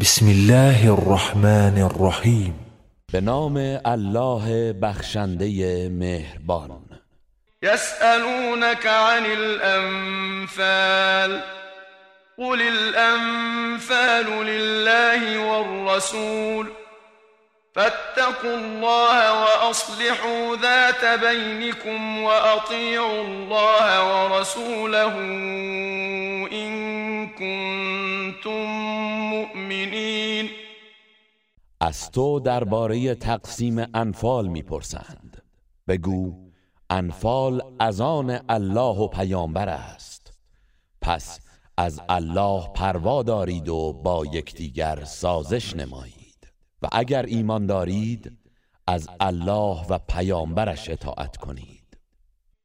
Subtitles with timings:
[0.00, 2.54] بسم الله الرحمن الرحیم
[3.12, 3.56] به نام
[3.86, 6.80] الله بخشنده مهربان.
[7.62, 11.40] يسألونك عن الأنفال
[12.38, 16.66] قل الأنفال لله والرسول.
[17.78, 25.14] فاتقوا الله وأصلحوا ذات بينكم وأطيعوا الله ورسوله
[26.52, 28.66] إن كنتم
[29.30, 30.50] مؤمنين.
[31.80, 35.42] از تو درباره تقسیم انفال می‌پرسند.
[35.88, 36.34] بگو
[36.90, 40.32] انفال از آن الله و پیامبر است.
[41.02, 41.40] پس
[41.76, 46.17] از الله پروا دارید و با یکدیگر سازش نمایید.
[46.82, 48.32] و اگر ایمان دارید
[48.86, 51.78] از الله و پیامبرش اطاعت کنید.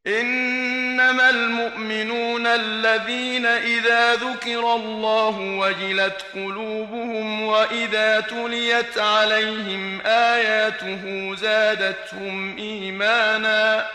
[0.08, 13.86] إنما المؤمنون الذين إذا ذكر الله وجلت قلوبهم وإذا تليت عليهم آياته زادتهم إيمانا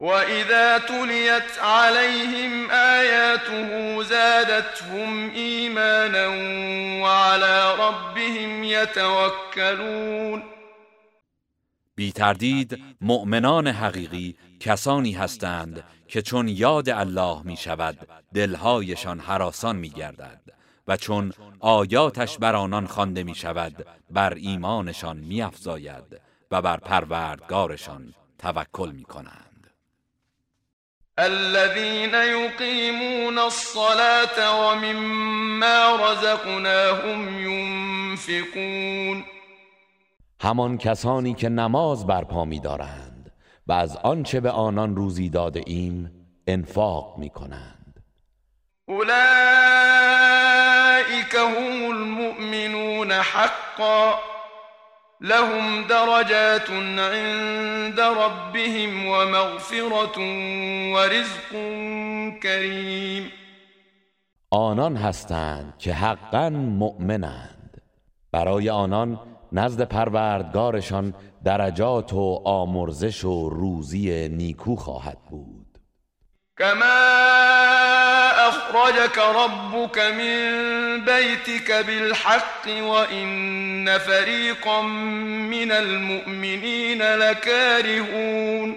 [0.00, 6.26] وإذا تليت عليهم آياته زادتهم إيمانا
[7.02, 10.42] وعلى ربهم يتوكلون
[11.96, 19.90] بی تردید مؤمنان حقیقی کسانی هستند که چون یاد الله می شود دلهایشان حراسان می
[19.90, 20.40] گردد
[20.88, 28.14] و چون آیاتش بر آنان خوانده می شود بر ایمانشان می افزاید و بر پروردگارشان
[28.38, 29.57] توکل می کنند
[31.18, 39.24] الذين يقيمون الصلاة ومما رزقناهم ينفقون.
[40.40, 43.32] همان کسانی که نماز برپا می دارند
[43.66, 46.10] و از آنچه به آنان روزی داده ایم
[46.46, 47.78] انفاق می کنند
[48.88, 49.08] أولئك
[51.34, 54.37] هم المؤمنون حقا.
[55.20, 60.18] لهم درجات عند ربهم ومغفرة
[60.94, 61.52] ورزق
[62.42, 63.30] كريم.
[64.50, 67.82] آنان هستند که حقا مؤمنند.
[68.32, 69.20] برای آنان
[69.52, 75.67] نزد پروردگارشان درجات و آمرزش و روزی نیکو خواهد بود.
[76.58, 76.98] كما
[78.48, 80.40] أخرجك ربك من
[81.04, 88.76] بيتك بالحق وإن فريقا من المؤمنين لكارهون.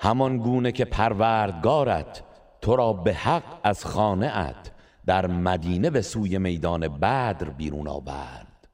[0.00, 2.22] همان گونه که پروردگارت
[2.60, 4.70] تو را به حق از خانه ات
[5.06, 8.68] در مدینه به سوی میدان بدر بیرون آورد.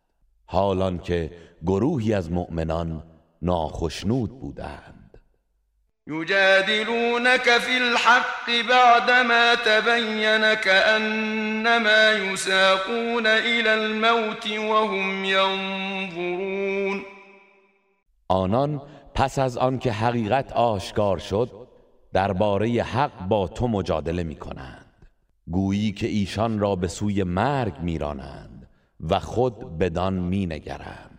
[0.47, 1.31] حالان که
[1.67, 3.03] گروهی از مؤمنان
[3.43, 4.92] ناخشنود بودند.
[6.07, 17.03] يجادلونك في الحق بعدما تبين كأنما يساقون إلى الموت وهم ينظرون.
[18.29, 18.81] آنان
[19.15, 21.69] پس از آنکه حقیقت آشکار شد
[22.13, 25.07] درباره حق با تو مجادله می کنند
[25.47, 28.69] گویی که ایشان را به سوی مرگ میرانند
[29.01, 31.12] و خود بدان می نگرند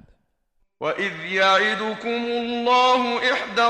[0.84, 3.66] وإذ يعدكم الله إحدى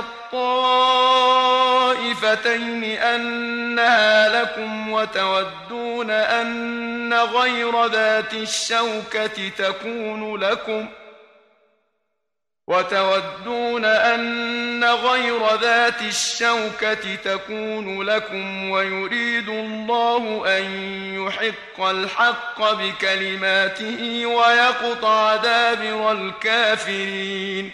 [1.93, 10.87] الطائفتين أنها لكم وتودون أن غير ذات الشوكة تكون لكم
[12.67, 20.71] وتودون أن غير ذات الشوكة تكون لكم ويريد الله أن
[21.13, 27.71] يحق الحق بكلماته ويقطع دابر الكافرين.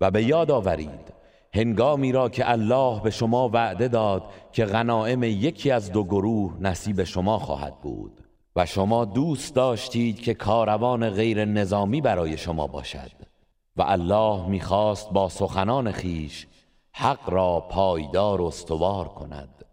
[0.00, 1.12] و به یاد آورید
[1.54, 7.04] هنگامی را که الله به شما وعده داد که غنائم یکی از دو گروه نصیب
[7.04, 8.12] شما خواهد بود
[8.56, 13.31] و شما دوست داشتید که کاروان غیر نظامی برای شما باشد.
[13.76, 16.46] و الله می‌خواست با سخنان خیش
[16.92, 19.64] حق را پایدار و استوار کند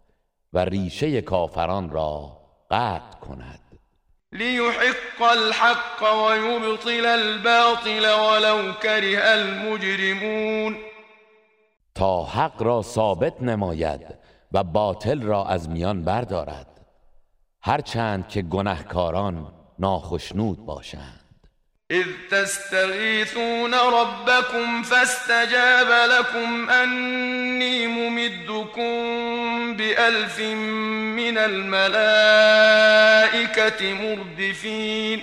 [0.52, 2.40] و ریشه کافران را
[2.70, 3.60] قطع کند.
[4.32, 10.76] ليحق الحق ويبطل الباطل ولو كره المجرمون.
[11.94, 14.18] تا حق را ثابت نماید
[14.52, 16.86] و باطل را از میان بردارد
[17.62, 21.19] هرچند که گنهکاران ناخشنود باشند.
[21.90, 28.92] إذ تستغيثون ربكم فاستجاب لكم أني ممدكم
[29.76, 30.40] بألف
[31.16, 31.94] من الملائكة
[33.94, 35.22] مردفين.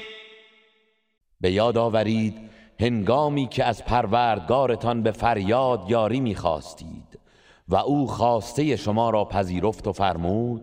[1.41, 2.49] به یاد آورید
[2.79, 7.19] هنگامی که از پروردگارتان به فریاد یاری می‌خواستید
[7.67, 10.61] و او خواسته شما را پذیرفت و فرمود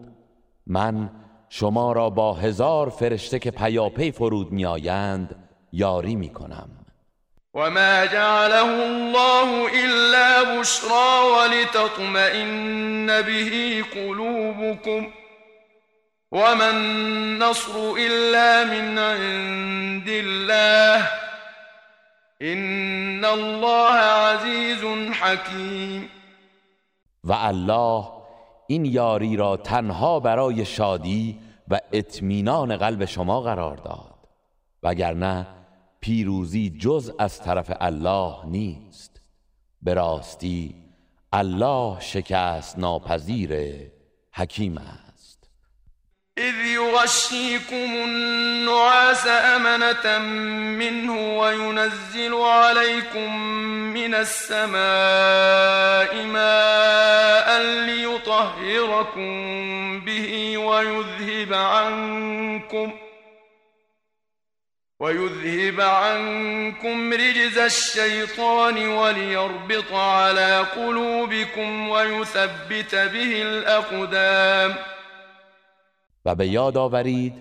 [0.66, 1.10] من
[1.48, 6.68] شما را با هزار فرشته که پیاپی فرود میآیند یاری می‌کنم.
[7.54, 9.48] وما جعله الله
[9.84, 15.06] إلا بشرى ولتطمئن به قلوبكم
[16.32, 21.08] وما النصر إلا من عند الله
[22.42, 26.08] إن الله عزيز حكيم.
[27.24, 28.04] و الله
[28.66, 31.38] این یاری را تنها برای شادی
[31.68, 34.14] و اطمینان قلب شما قرار داد
[34.82, 35.46] وگرنه
[36.04, 39.20] پیروزی جز از طرف الله نیست.
[39.82, 40.74] به راستی
[41.32, 43.52] الله شکست ناپذیر
[44.32, 45.50] حکیم است.
[46.36, 50.18] اذ یغشیکم النعاس امنة
[50.78, 53.36] منه وينزل عليكم
[53.94, 54.74] من السماء
[56.24, 59.30] ماء ليطهركم
[60.00, 62.92] به ويذهب عنكم
[65.04, 74.76] ويذهب عنكم رجز الشيطان وليربط على قلوبكم ويثبت به الأقدام.
[76.24, 77.34] و به یاد آورید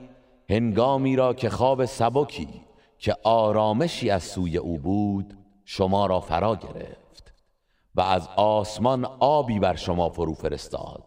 [0.50, 2.48] هنگامی را که خواب سبکی
[2.98, 7.34] که آرامشی از سوی او بود شما را فرا گرفت
[7.96, 11.04] و از آسمان آبی بر شما فرو فرستاد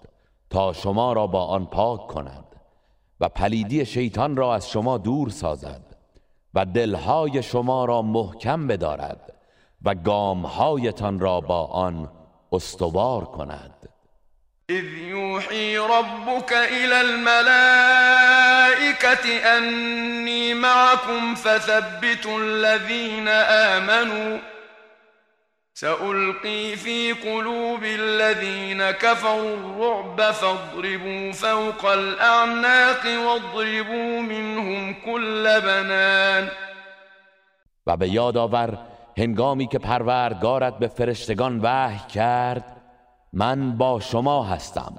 [0.51, 2.45] تا شما را با آن پاک کند
[3.21, 5.86] و پلیدی شیطان را از شما دور سازد.
[6.57, 9.33] و دلهای شما را محکم بدارد
[9.85, 12.11] و گامهایتان را با آن
[12.53, 13.89] استوار کند.
[14.69, 18.37] اذ یوحی ربک الى الملائکة
[19.47, 24.39] انی معكم فثبتوا الذین آمنوا
[25.79, 36.49] سألقي في قلوب الذين كفروا الرعب فاضربوا فوق الأعناق واضربوا منهم كل بنان.
[37.87, 38.79] و به یاد آور
[39.19, 42.77] هنگامی که پروردگارت به فرشتگان وحی کرد
[43.33, 44.93] من با شما هستم.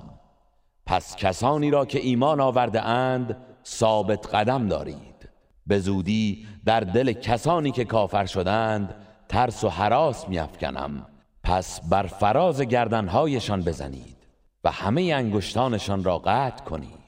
[0.85, 5.29] پس کسانی را که ایمان آورده اند ثابت قدم دارید.
[5.67, 11.05] به زودی در دل کسانی که کافر شدند ترس و حراس میافکنم.
[11.43, 14.17] پس بر فراز گردنهایشان بزنید
[14.63, 17.07] و همه انگشتانشان را قطع کنید.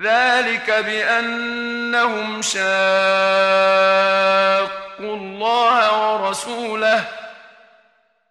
[0.00, 2.64] ذلك بأنهم شاقوا
[5.14, 7.00] الله ورسوله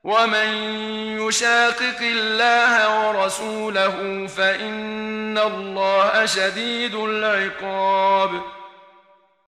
[0.03, 0.53] ومن
[1.19, 8.29] يشاقق الله ورسوله فإن الله شدید العقاب.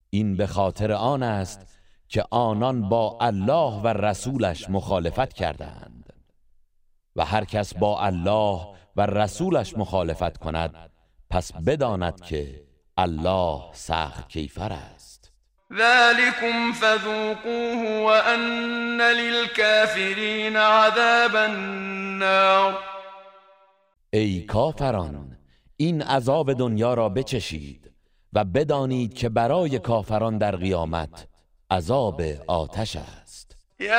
[0.09, 1.74] این به خاطر آن است
[2.15, 6.13] که آنان با الله و رسولش مخالفت کردند.
[7.15, 8.59] و هر کس با الله
[8.95, 10.91] و رسولش مخالفت کند
[11.29, 12.61] پس بداند که
[12.97, 15.31] الله سخت کیفر است.
[15.73, 22.77] ذلكم فذوقوه وان للكافرین عذاب النار.
[24.13, 25.37] ای کافران
[25.77, 27.91] این عذاب دنیا را بچشید
[28.33, 31.27] و بدانید که برای کافران در قیامت
[31.71, 33.57] عذاب آتش است.
[33.79, 33.97] یا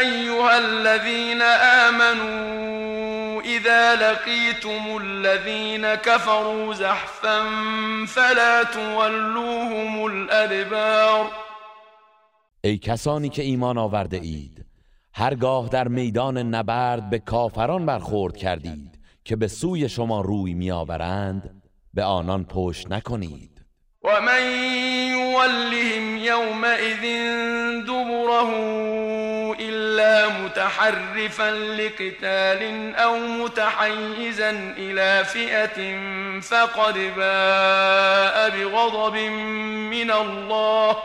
[0.00, 1.42] ایها الذين
[1.88, 7.44] آمنوا اذا لقيتم الذين كفروا زحفا
[8.06, 11.30] فلا تولوهم الادبار.
[12.64, 14.64] ای کسانی که ایمان آورده اید
[15.14, 21.62] هرگاه در میدان نبرد به کافران برخورد کردید که به سوی شما روی میآورند
[21.94, 23.64] به آنان پشت نکنید.
[24.04, 24.42] ومن
[25.46, 27.02] يولهم يومئذ
[27.84, 28.50] دبره
[29.60, 36.00] إلا متحرفا لقتال أو متحيزا إلى فئة
[36.40, 39.16] فقد باء بغضب
[39.90, 41.02] من الله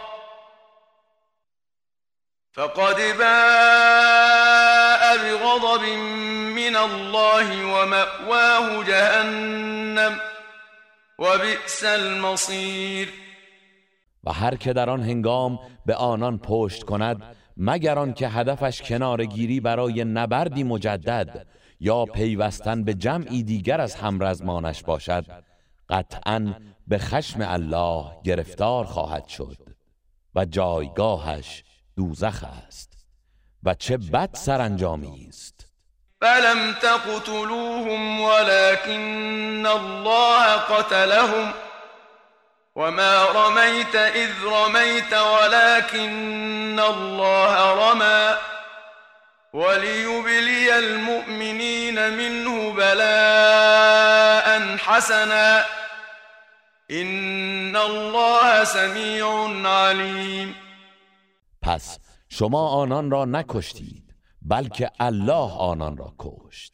[2.54, 5.84] فقد باء بغضب
[6.56, 10.20] من الله ومأواه جهنم
[11.18, 13.27] و بئس المصیر
[14.28, 17.24] و هر که در آن هنگام به آنان پشت کند
[17.58, 21.48] مگر آن که هدفش کنارگیری برای نبردی مجدد
[21.80, 25.26] یا پیوستن به جمعی دیگر از همرزمانش باشد
[25.90, 26.54] قطعا
[26.88, 29.58] به خشم الله گرفتار خواهد شد
[30.36, 31.64] و جایگاهش
[31.96, 32.98] دوزخ است
[33.64, 35.68] و چه بد سرانجامی است.
[36.22, 41.54] فلم تقتلوهم ولكن الله قتلهم
[42.78, 48.38] وما رميت إذ رميت ولكن الله رمى
[49.54, 55.66] وليبلي المؤمنين منه بلاء حسنا
[56.92, 59.26] ان الله سمیع
[59.66, 60.56] علیم
[61.62, 66.74] پس شما آنان را نکشتید بلکه الله آنان را کشت.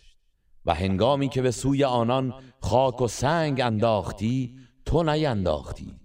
[0.65, 4.62] و هنگامی که به سوی آنان خاک و سنگ انداختی
[4.93, 5.95] تو نینداختی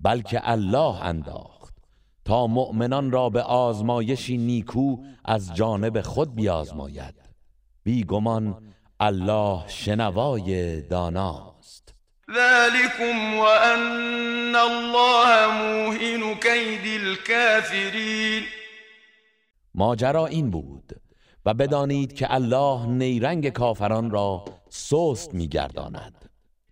[0.00, 1.74] بلکه الله انداخت
[2.24, 7.14] تا مؤمنان را به آزمایشی نیکو از جانب خود بیازماید.
[7.84, 8.62] بیگمان
[9.00, 11.94] الله شنوای داناست.
[12.34, 18.42] ذلكم وان الله موهن كید الكافرین
[19.74, 21.00] ماجرا این بود
[21.46, 26.17] و بدانید که الله نیرنگ کافران را سست میگرداند.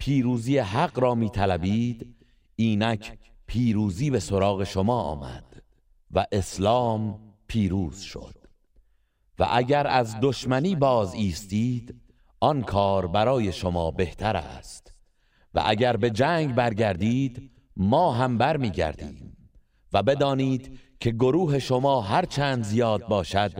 [0.00, 2.14] پیروزی حق را می طلبید
[2.56, 5.62] اینک پیروزی به سراغ شما آمد
[6.10, 8.34] و اسلام پیروز شد.
[9.38, 11.94] و اگر از دشمنی باز ایستید
[12.40, 14.94] آن کار برای شما بهتر است.
[15.54, 19.36] و اگر به جنگ برگردید ما هم برمیگردیم.
[19.92, 23.52] و بدانید که گروه شما هر چند زیاد باشد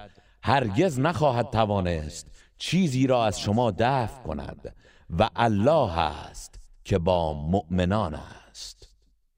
[0.43, 4.75] هرگز نخواهد توانست چیزی را از شما دفع کند
[5.19, 8.15] و الله است که با مؤمنان
[8.51, 8.89] است.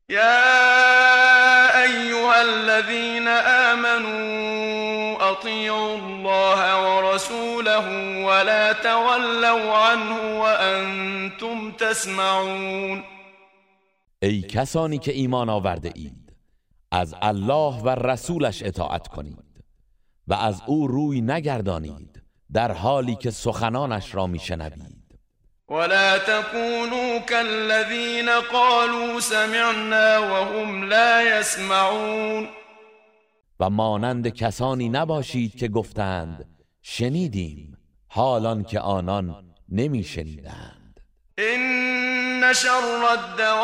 [0.09, 3.29] يا أيها الذين
[3.69, 7.87] آمنوا أطيعوا الله ورسوله
[8.27, 13.05] ولا تولوا عنه وأنتم تسمعون.
[14.23, 16.33] ای کسانی که ایمان آورده اید
[16.91, 19.65] از الله و رسولش اطاعت کنید
[20.29, 25.02] و از او روی نگردانید در حالی که سخنانش را میشنوید.
[25.73, 32.49] ولا تكونوا كالذين قالوا سمعنا وهم لا يسمعون.
[33.61, 36.45] و مانند کسانی نباشید که گفتند
[36.83, 41.01] شنیدیم حالان که آنان نمی شنیدند
[41.39, 43.63] ان شر الدواب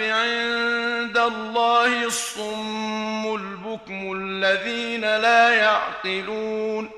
[0.00, 6.88] عند الله الصم البكم الذين لا يعقلون.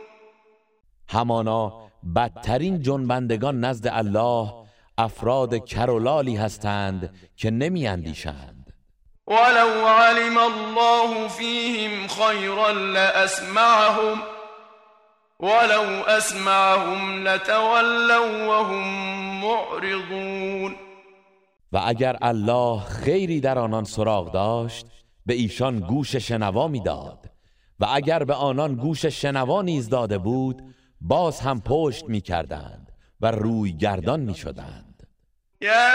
[1.08, 1.83] همانا
[2.16, 4.52] بدترین جنبندگان نزد الله
[4.98, 8.72] افراد کرولالی هستند که نمی اندیشند.
[9.26, 14.18] ولو علم الله فیهم خیرا لاسمعهم
[15.40, 18.84] ولو اسمعهم لتولوا وهم
[19.40, 20.74] معرضون.
[21.72, 24.86] و اگر الله خیری در آنان سراغ داشت
[25.26, 27.30] به ایشان گوش شنوا می‌داد.
[27.80, 30.62] و اگر به آنان گوش شنوا نیز داده بود
[31.06, 35.06] باز هم پشت می کردند و روی گردان می شدند
[35.60, 35.90] یا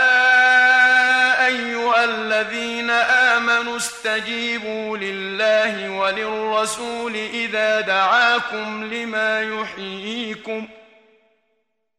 [1.48, 2.90] ایها الذین
[3.36, 10.68] آمنوا استجیبوا لله وللرسول اذا دعاكم لما يحييكم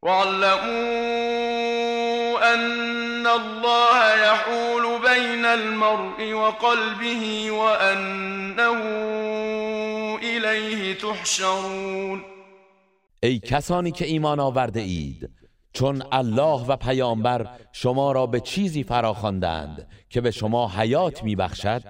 [0.02, 0.60] واعلموا
[2.54, 8.80] ان الله يحول بين المرء وقلبه وانه
[10.22, 12.29] اليه تحشرون.
[13.22, 15.30] ای کسانی که ایمان آورده اید
[15.72, 21.82] چون الله و پیامبر شما را به چیزی فراخواندند که به شما حیات میبخشد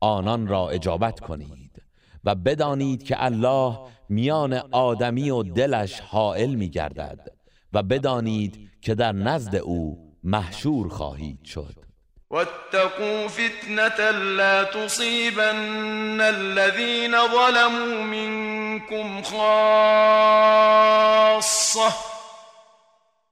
[0.00, 1.82] آنان را اجابت کنید
[2.24, 7.28] و بدانید که الله میان آدمی و دلش حائل میگردد
[7.72, 11.91] و بدانید که در نزد او محشور خواهید شد.
[12.32, 19.42] واتقوا فتنة لا تصيبن الذين ظلموا منكم خاصة.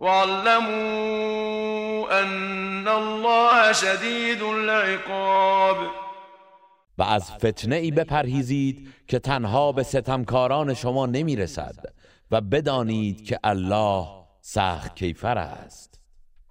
[0.01, 0.81] واعلموا
[2.23, 5.77] أن الله شدید العقاب.
[6.99, 11.77] و از فتنه ای بپرهیزید که تنها به ستمکاران شما نمی‌رسد
[12.31, 14.07] و بدانید که الله
[14.41, 15.90] سخت کیفر است.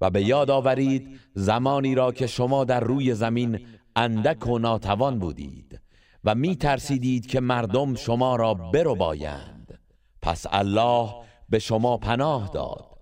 [0.00, 5.80] و به یاد آورید زمانی را که شما در روی زمین اندک و ناتوان بودید
[6.24, 9.80] و می ترسیدید که مردم شما را برو بایند
[10.22, 11.10] پس الله
[11.48, 12.94] به شما پناه داد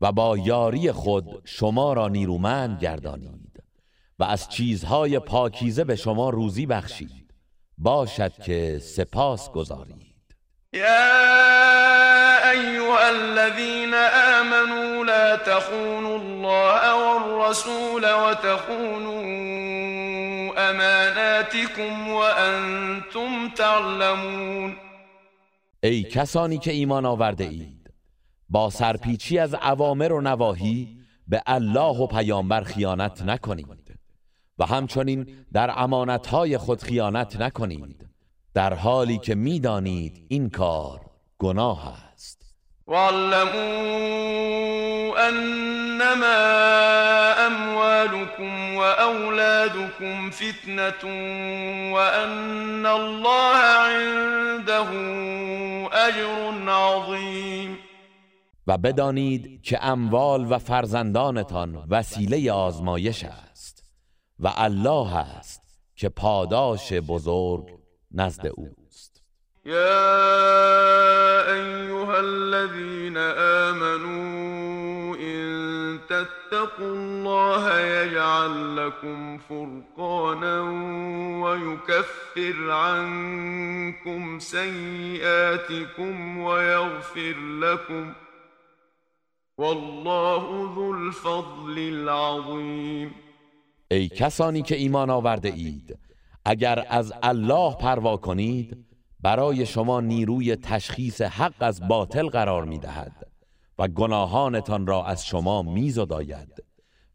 [0.00, 3.62] و با یاری خود شما را نیرومند گردانید
[4.18, 7.34] و از چیزهای پاکیزه به شما روزی بخشید.
[7.78, 10.03] باشد که سپاس گذارید.
[10.74, 13.94] یا ایها الذين
[14.40, 19.22] آمنوا لا تخونوا الله والرسول وتخونوا
[20.56, 24.76] اماناتكم وانتم تعلمون.
[25.82, 27.90] ای کسانی که ایمان آورده اید
[28.48, 33.98] با سرپیچی از اوامر و نواهی به الله و پیامبر خیانت نکنید
[34.58, 38.13] و همچنین در امانتهای خود خیانت نکنید.
[38.54, 41.00] در حالی که می‌دانید این کار
[41.38, 42.42] گناه است.
[42.86, 44.34] واعلموا
[45.18, 46.34] انما
[47.38, 50.92] اموالكم واولادكم فتنه
[51.92, 54.88] وان الله عنده
[55.92, 57.78] اجر عظیم
[58.66, 63.84] و بدانید که اموال و فرزندانتان وسیله آزمایش است
[64.38, 65.60] و الله است
[65.96, 67.83] که پاداش بزرگ
[68.14, 69.22] نزد اوست
[69.64, 70.02] یا
[71.52, 73.16] ایها الذين
[73.66, 80.60] آمنوا إن تتقوا الله يجعل لكم فرقانا
[81.42, 88.12] ويكفر عنكم سيئاتكم ويغفر لكم
[89.58, 93.14] والله ذو الفضل العظیم
[93.90, 95.98] ای کسانی که ایمان آورده اید
[96.44, 98.84] اگر از الله پروا کنید
[99.20, 103.26] برای شما نیروی تشخیص حق از باطل قرار می دهد
[103.78, 106.64] و گناهانتان را از شما می زداید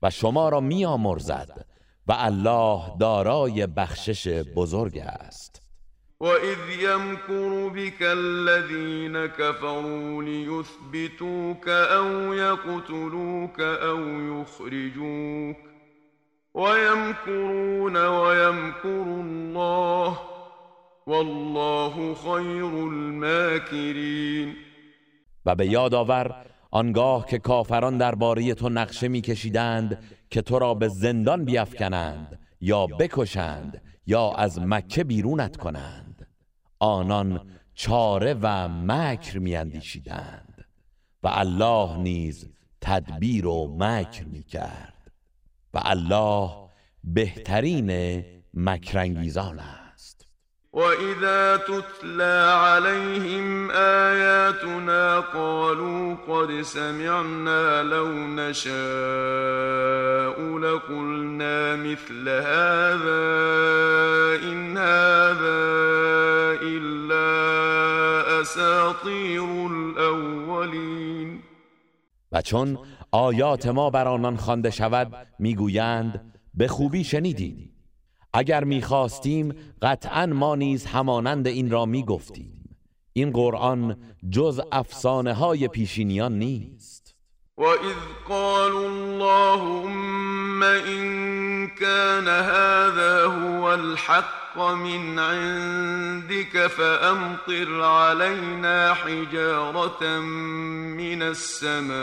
[0.01, 1.65] و شما را می آمرزد
[2.07, 5.61] و الله دارای بخشش بزرگ است.
[6.21, 13.99] وَإِذْ يَمْكُرُ بِكَ الَّذِينَ كَفَرُوا لِيُثْبِتُوكَ أَوْ يَقْتُلُوكَ أَوْ
[14.41, 15.68] يُخْرِجُوكَ
[16.53, 20.19] وَيَمْكُرُونَ وَيَمْكُرُ اللَّهُ
[21.07, 24.55] وَاللَّهُ خَيْرُ الْمَاكِرِينَ
[25.45, 30.87] و به یاد آور آنگاه که کافران درباره تو نقشه میکشیدند که تو را به
[30.87, 36.27] زندان بیافکنند یا بکشند یا از مکه بیرونت کنند.
[36.79, 40.65] آنان چاره و مکر میاندیشیدند
[41.23, 42.49] و الله نیز
[42.81, 44.98] تدبیر و مکر می‌کرد.
[45.73, 46.49] و الله
[47.03, 50.25] بهترین مکرانگیزان است.
[50.73, 58.79] وَإِذَا تُتْلَى عَلَيْهِمْ آيَاتُنَا قَالُوا قَدْ سَمِعْنَا لَوْ نَشَاءُ
[60.57, 63.25] لَقُلْنَا مِثْلَ هَذَا
[64.43, 65.61] إِنْ هَذَا
[66.61, 67.29] إِلَّا
[68.41, 71.43] أَسَاطِيرُ الْأَوَّلِينَ.
[72.31, 72.77] و چون
[73.11, 77.75] آیات ما بر آنان خوانده شود می‌گویند به خوبی شنیدیم.
[78.33, 82.77] اگر می‌خواستیم قطعا ما نیز همانند این را می‌گفتیم.
[83.13, 83.97] این قرآن
[84.29, 87.15] جز افسانه های پیشینیان نیست.
[87.57, 100.19] وَإِذْ قَالُوا اللَّهُمَّ إِن كَانَ هَذَا هُوَ الْحَقَّ مِنْ عِندِكَ فَأَمْطِرْ عَلَيْنَا حِجَارَةً
[100.97, 101.99] مِنَ السَّمَاءِ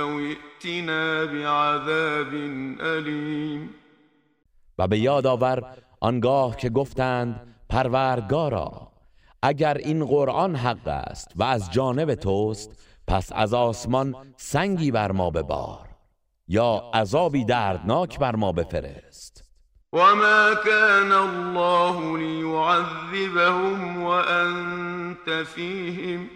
[0.00, 2.32] أَوْ ائْتِنَا بِعَذَابٍ
[2.80, 3.68] أَلِيمٍ.
[4.78, 5.62] و به یاد آور
[6.00, 8.88] آنگاه که گفتند پروردگارا
[9.42, 12.70] اگر این قرآن حق است و از جانب توست
[13.06, 15.88] پس از آسمان سنگی بر ما ببار
[16.48, 19.37] یا عذابی دردناک بر ما بفرست.
[19.92, 26.28] وما كان الله ليعذبهم وأنت فيهم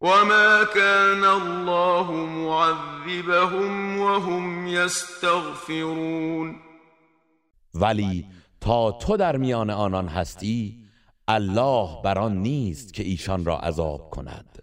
[0.00, 6.56] وما كان الله معذبهم وهم يستغفرون
[7.74, 8.26] ولی
[8.60, 10.84] تا تو در میان آنان هستی
[11.28, 14.58] الله بر آن نیست که ایشان را عذاب کند.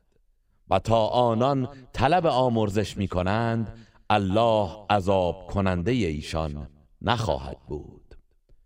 [0.70, 6.68] و تا آنان طلب آمرزش می کنند الله عذاب کننده ایشان
[7.02, 8.02] نخواهد بود.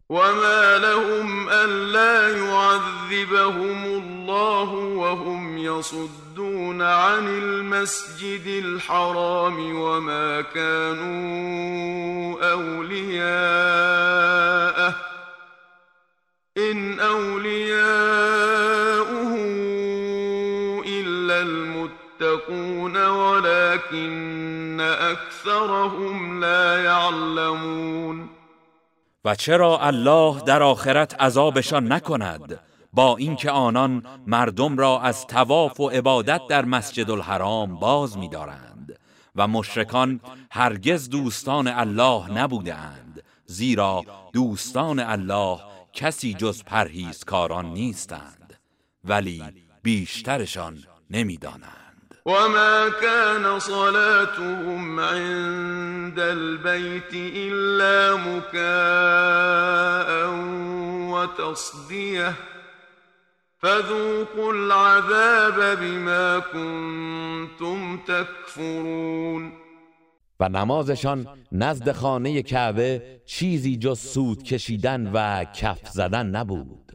[0.10, 11.16] وما لهم ألا يعذبهم الله وهم يصدون عن المسجد الحرام وما كانوا
[12.52, 14.06] أولياء
[16.58, 18.56] إن أولياؤه
[20.86, 24.82] إلا المتقون ولكن
[25.56, 28.30] أكثرهم لا يعلمون.
[29.26, 32.60] و چرا الله در آخرت عذابشان نکند؟
[32.94, 39.00] با اینکه آنان مردم را از تواف و عبادت در مسجد الحرام باز می‌دارند
[39.36, 40.20] و مشرکان
[40.52, 45.60] هرگز دوستان الله نبودند زیرا دوستان الله
[45.94, 48.60] کسی جز پرهیزکاران نیستند
[49.04, 49.44] ولی
[49.84, 50.78] بیشترشان
[51.10, 51.85] نمی‌دانند.
[52.26, 59.70] وما كان صلاتهم عند البيت إلا مكاء
[61.14, 62.34] وتصديه
[63.58, 69.54] فذوقوا العذاب بما كنتم تكفرون
[70.40, 76.92] و نمازشان نزد خانه کعبه چیزی جز سود کشیدن و کف زدن نبود.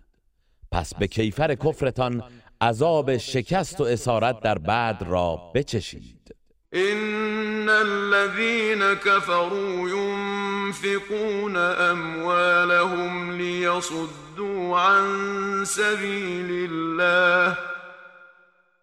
[0.72, 2.22] پس به کیفر کفرتان
[2.61, 6.35] عذاب شکست و اسارت در بعد را بچشید.
[6.75, 17.57] إن الذين كفروا ينفقون أموالهم ليصدوا عن سبيل الله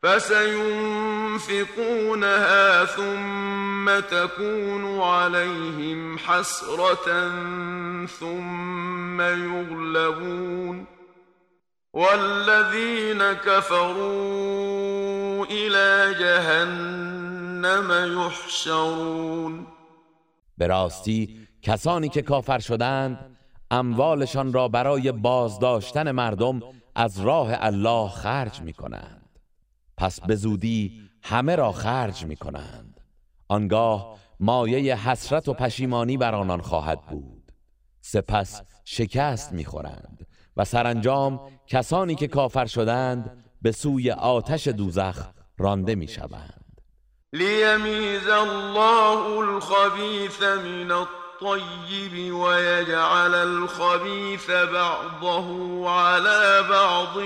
[0.03, 1.35] فسينفقونها
[2.85, 7.29] ثم تكون عليهم حسرة
[8.19, 10.96] ثم يغلبون
[11.97, 19.67] والذين كفروا إلى جهنم يحشرون.
[20.57, 20.87] به
[21.61, 23.37] کسانی که کافر شدند
[23.71, 26.61] اموالشان را برای بازداشتن مردم
[26.95, 29.39] از راه الله خرج می کنند
[29.97, 33.01] پس به زودی همه را خرج می کنند
[33.47, 37.51] آنگاه مایه حسرت و پشیمانی بر آنان خواهد بود.
[38.01, 40.27] سپس شکست می خورند
[40.57, 45.17] و سرانجام کسانی که کافر شدند به سوی آتش دوزخ
[45.57, 46.81] رانده می شوند
[47.33, 57.19] ليميز الله الخبيث من الطيب ويجعل الخبيث بعضه على بعض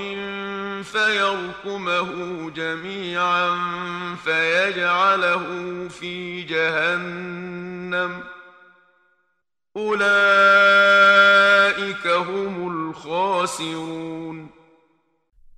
[0.84, 3.58] فيركمه جميعا
[4.24, 5.46] فيجعله
[5.90, 8.24] في جهنم
[9.76, 10.06] أولئك
[12.06, 14.50] هم الخاسرون.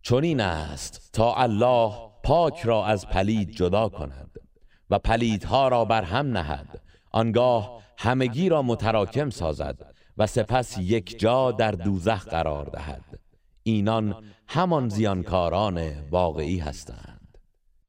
[0.02, 4.32] چنین است تا الله پاک را از پلید جدا کند
[4.90, 6.82] و پلیدها را بر هم نهد.
[7.12, 13.20] آنگاه همگی را متراکم سازد و سپس یک جا در دوزخ قرار دهد.
[13.64, 17.13] اینان همان زیانکاران واقعی هستند.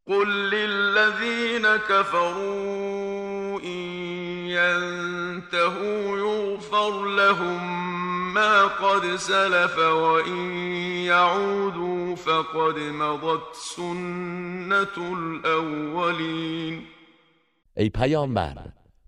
[0.06, 3.80] قل للذين كفروا إن
[4.52, 7.84] ينتهوا يغفر لهم
[8.34, 10.52] ما قد سلف وإن
[11.06, 16.82] يعودوا فقد مضت سنة الأولين
[17.76, 18.56] ای پیامبر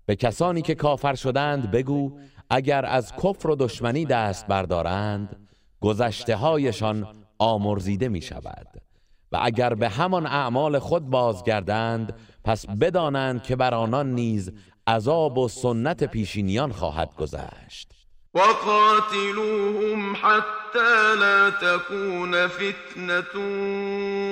[0.05, 5.47] به کسانی که کافر شدند بگو اگر از کفر و دشمنی دست بردارند
[5.81, 7.07] گذشته هایشان
[7.39, 8.86] آمرزیده می شود
[9.31, 12.13] و اگر به همان اعمال خود بازگردند
[12.43, 14.51] پس بدانند که بر آنان نیز
[14.87, 17.91] عذاب و سنت پیشینیان خواهد گذشت.
[18.33, 23.39] وقاتلوهم حتى لا تكون فتنة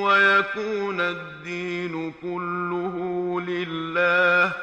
[0.04, 2.96] ويكون الدين كله
[3.42, 4.54] لله.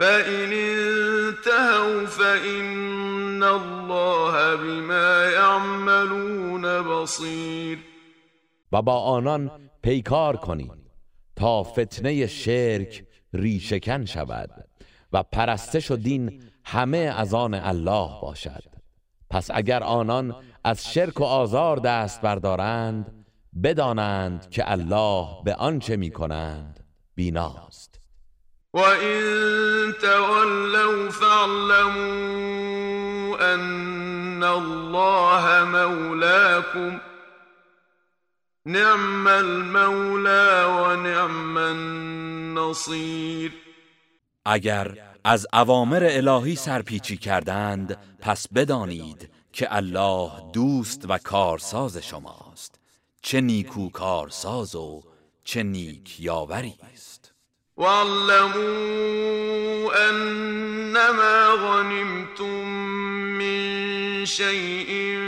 [0.00, 7.87] فإن انتهوا فإن الله بما يعملون بصير.
[8.72, 9.50] و با آنان
[9.82, 10.90] پیکار کنید
[11.36, 14.50] تا فتنه شرک ریشکن شود
[15.12, 18.62] و پرستش و دین همه از آن الله باشد.
[19.30, 23.24] پس اگر آنان از شرک و آزار دست بردارند
[23.62, 28.00] بدانند که الله به آنچه می کنند بیناست.
[28.74, 29.22] وإن
[30.00, 32.58] تولوا فاعلموا
[33.54, 37.00] أن الله مولاكم
[38.68, 43.52] نعم المولى ونعم النصير.
[44.44, 52.80] اگر از اوامر الهی سرپیچی کردند پس بدانید که الله دوست و کارساز شماست.
[53.22, 55.02] چه نیکو کارساز و
[55.44, 57.32] چه نیک یاوری است.
[57.76, 59.08] واعلموا
[60.10, 62.64] أنما غنمتم
[63.38, 65.18] من شيء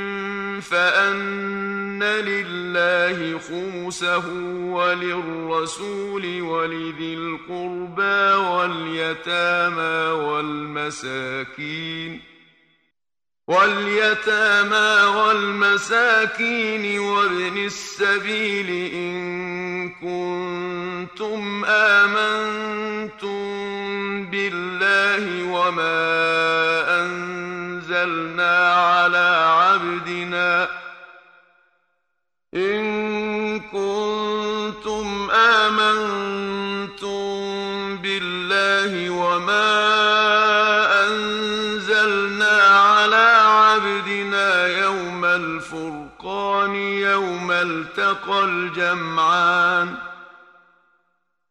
[2.00, 4.28] فأن لله خمسه
[4.72, 12.20] وللرسول ولذي القربى واليتامى والمساكين
[13.48, 23.40] واليتامى والمساكين وابن السبيل إن كنتم آمنتم
[24.30, 26.69] بالله وما
[47.60, 49.96] يوم التقى الجمعان.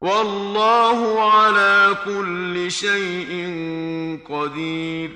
[0.01, 3.31] والله على كل شيء
[4.29, 5.11] قدير.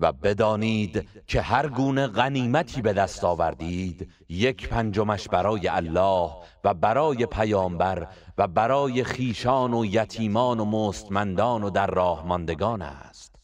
[0.00, 6.30] و بدانید که هر گونه غنیمتی به دست آوردید یک پنجمش برای الله
[6.64, 8.06] و برای پیامبر
[8.38, 13.36] و برای خیشان و یتیمان و مستمندان و در راه ماندگان است.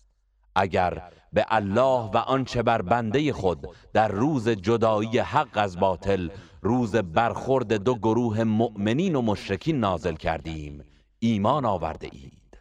[0.54, 6.28] اگر به الله و آنچه بر بنده خود در روز جدایی حق از باطل
[6.62, 10.84] روز برخورد دو گروه مؤمنین و مشرکین نازل کردیم.
[11.18, 12.58] ایمان آورده اید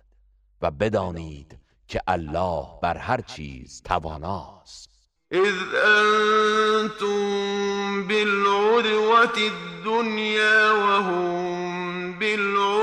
[0.61, 4.89] و بدانید که الله بر هر چیز تواناست.
[5.31, 5.55] اذ
[6.83, 12.74] انتم بالعدوة الدنيا وهم بالعدوة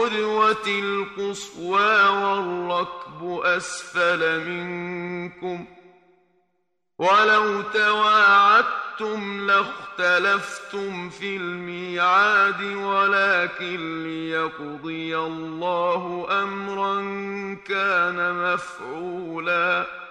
[0.66, 5.66] القصوى والركب أسفل منكم
[6.98, 16.94] ولو تواعدتم لاختلفتم في الميعاد ولكن ليقضي الله أمرا
[17.66, 20.01] كان مفعولا.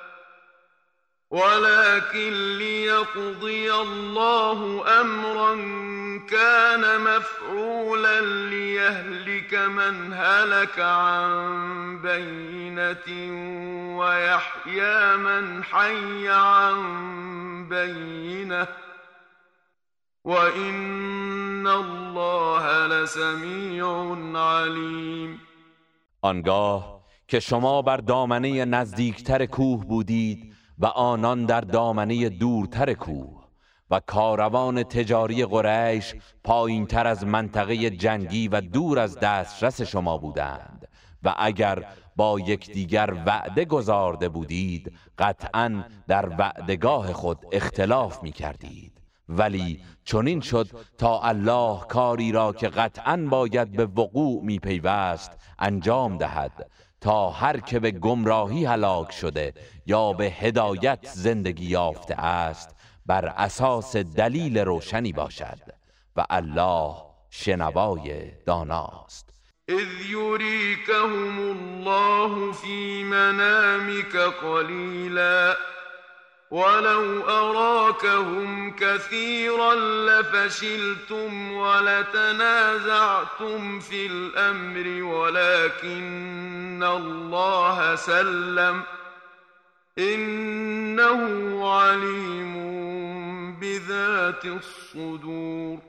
[1.31, 5.55] ولكن ليقضي الله أمرا
[6.29, 13.07] كان مفعولا ليهلك من هلك عن بينة
[13.97, 16.77] ويحيى من حي عن
[17.69, 18.67] بينة.
[20.25, 25.39] وإن الله لسميع عليم.
[26.23, 30.50] آنگاه که شما بر دامنه نزدیکتر کوه بودید
[30.81, 33.43] و آنان در دامنه دورتر کوه
[33.91, 40.87] و کاروان تجاری قریش پایین تر از منطقه جنگی و دور از دسترس شما بودند
[41.23, 49.79] و اگر با یکدیگر وعده گذارده بودید قطعا در وعدگاه خود اختلاف می کردید ولی
[50.05, 50.67] چنین شد
[50.97, 57.59] تا الله کاری را که قطعا باید به وقوع می پیوست انجام دهد تا هر
[57.59, 59.53] که به گمراهی هلاک شده
[59.85, 65.59] یا به هدایت زندگی یافته است بر اساس دلیل روشنی باشد
[66.15, 66.95] و الله
[67.29, 69.29] شنوای داناست.
[69.69, 75.55] اذ يريكهم الله في منامك قليلا
[76.51, 82.99] ولو أراكهم كثيرا لفشلتم ولتنازعتم
[83.79, 88.83] في الأمر ولكن الله سلم
[89.97, 91.19] إنه
[91.69, 92.53] عليم
[93.59, 95.79] بذات الصدور.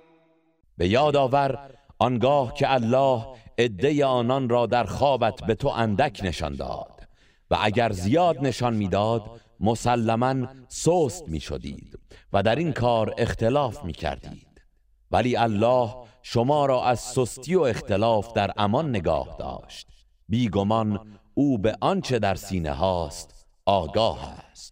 [0.79, 1.59] به یاد آور
[1.99, 3.27] آنگاه که الله
[3.59, 7.09] عده آنان را در خوابت به تو اندک نشان داد
[7.51, 11.99] و اگر زیاد نشان می‌داد مسلما سست می شدید
[12.33, 14.63] و در این کار اختلاف می کردید
[15.11, 19.87] ولی الله شما را از سستی و اختلاف در امان نگاه داشت.
[20.29, 24.72] بیگمان او به آنچه در سینه هاست آگاه است.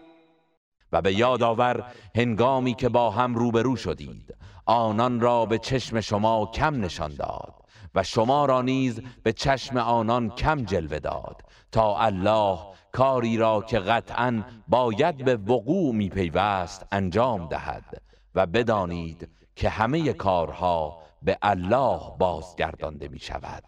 [0.91, 1.83] و به یاد آور
[2.15, 4.35] هنگامی که با هم روبرو شدید.
[4.65, 7.53] آنان را به چشم شما کم نشان داد
[7.95, 12.59] و شما را نیز به چشم آنان کم جلوه داد تا الله
[12.91, 18.01] کاری را که قطعا باید به وقوع می پیوست انجام دهد
[18.35, 23.63] و بدانید که همه کارها به الله بازگردانده می شود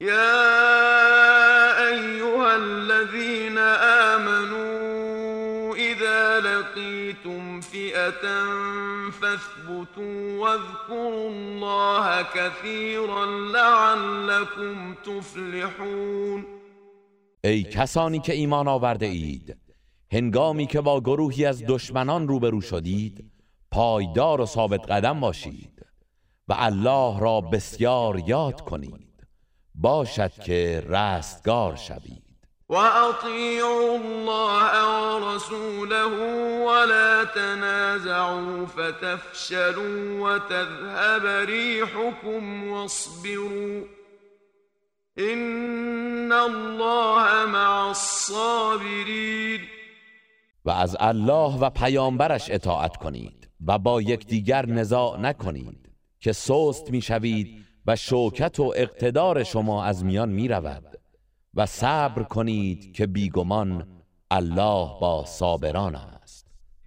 [0.00, 0.46] يا
[1.86, 4.13] أيها الذين آمنوا
[6.40, 8.24] لقيتم فئة
[9.10, 16.44] فاثبتوا واذكروا الله كثيرا لعلكم تفلحون
[17.44, 19.56] ای کسانی که ایمان آورده اید
[20.12, 23.30] هنگامی که با گروهی از دشمنان روبرو شدید
[23.70, 25.86] پایدار و ثابت قدم باشید
[26.48, 29.26] و الله را بسیار یاد کنید.
[29.74, 32.23] باشد که رستگار شوید.
[32.68, 34.72] وأطيعوا الله
[35.14, 36.06] ورسوله
[36.64, 43.84] ولا تنازعوا فتفشلوا وتذهب ريحكم واصبروا
[45.18, 49.60] إن الله مع الصابرين.
[50.64, 57.64] و از الله و پیامبرش اطاعت کنید و با یکدیگر نزاع نکنید که سست می‌شوید
[57.86, 61.03] و شوکت و اقتدار شما از میان می رود
[61.56, 63.86] و صبر کنید که بیگمان
[64.30, 66.46] الله با صابران است.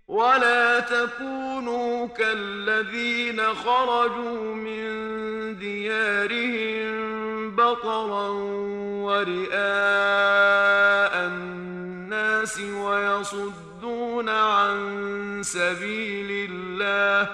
[0.09, 8.33] ولا تكونوا كالذين خرجوا من ديارهم بطرا
[9.05, 9.57] ورئاء
[11.27, 14.77] الناس ويصدون عن
[15.43, 17.29] سبيل الله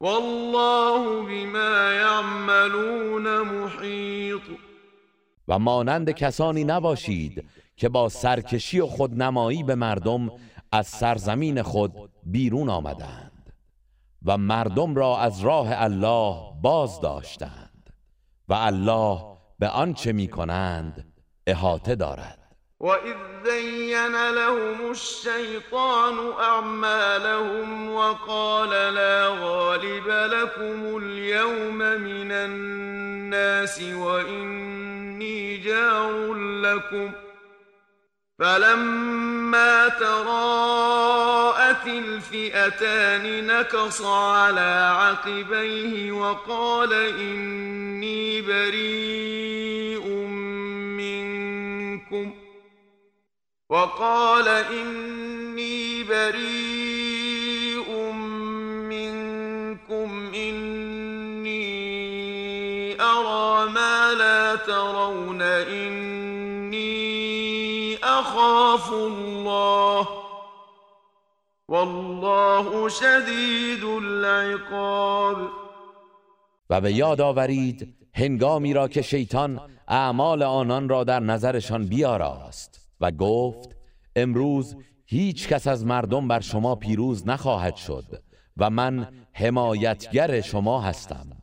[0.00, 4.65] والله بما يعملون محيط.
[5.48, 7.44] و مانند کسانی نباشید
[7.76, 10.30] که با سرکشی و خودنمایی به مردم
[10.72, 13.52] از سرزمین خود بیرون آمدند
[14.24, 17.90] و مردم را از راه الله باز داشتند
[18.48, 19.20] و الله
[19.58, 21.12] به آنچه می کنند
[21.46, 22.38] احاطه دارد.
[22.80, 33.80] وإذ زين لهم الشيطان أعمالهم وقال لا غالب لكم اليوم من الناس
[35.16, 37.12] وإني جار لكم
[38.38, 50.06] فلما تراءت الفئتان نكص على عقبيه وقال إني بريء
[51.00, 52.34] منكم
[53.68, 56.85] وقال إني بريء
[64.66, 66.86] ترون إني
[68.02, 70.06] أخاف الله
[71.68, 75.36] والله شدید العقاب.
[76.70, 83.10] و به یاد آورید هنگامی را که شیطان اعمال آنان را در نظرشان بیاراست و
[83.10, 83.76] گفت
[84.16, 84.76] امروز
[85.06, 88.04] هیچ کس از مردم بر شما پیروز نخواهد شد
[88.56, 91.35] و من حمایتگر شما هستم.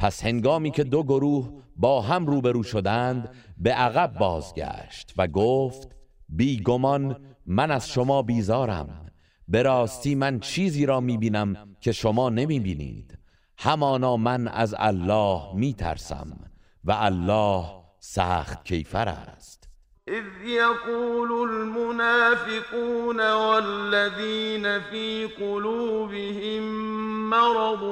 [0.00, 5.88] پس هنگامی که دو گروه با هم روبرو شدند به عقب بازگشت و گفت
[6.28, 9.06] بیگمان من از شما بیزارم.
[9.48, 13.18] به راستی من چیزی را می‌بینم که شما نمی‌بینید.
[13.58, 16.38] همانا من از الله میترسم
[16.84, 17.64] و الله
[17.98, 19.68] سخت کیفر است.
[20.08, 26.99] إذ يقول المنافقون والذين في قلوبهم
[27.30, 27.82] مرض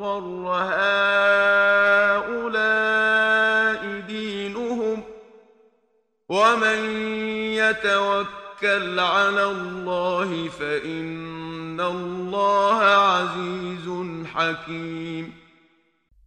[0.00, 0.46] غر
[2.18, 2.46] هؤلاء
[4.08, 5.02] دينهم
[6.28, 6.78] ومن
[7.60, 13.88] يتوكل على الله فإن الله عزيز
[14.34, 15.32] حكيم.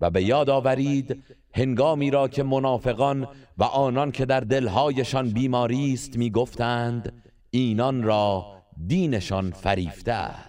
[0.01, 3.27] و به یاد آورید هنگامی را که منافقان
[3.58, 8.45] و آنان که در دلهایشان بیماری است می‌گفتند اینان را
[8.88, 10.48] دینشان فریفته است.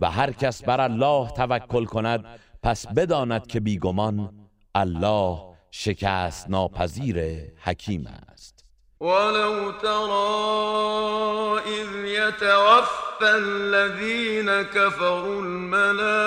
[0.00, 2.24] و هر کس بر الله توکل کند
[2.62, 4.30] پس بداند که بیگمان
[4.74, 5.38] الله
[5.70, 7.18] شکست ناپذیر
[7.64, 8.64] حکیم است.
[9.00, 16.20] ولو ترى إذ يتوفى الذين كفروا الملائكة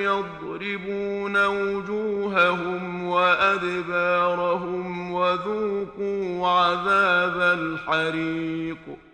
[0.00, 9.09] يضربون وجوههم وأدبارهم وذوقوا عذاب الحريق